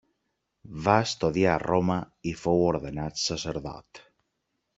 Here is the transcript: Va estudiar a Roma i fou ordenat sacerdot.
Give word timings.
Va 0.87 0.95
estudiar 1.07 1.51
a 1.57 1.61
Roma 1.63 1.99
i 2.33 2.33
fou 2.45 2.65
ordenat 2.71 3.23
sacerdot. 3.27 4.03